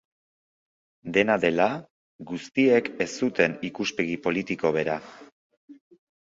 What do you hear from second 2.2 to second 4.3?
guztiek ez zuten ikuspegi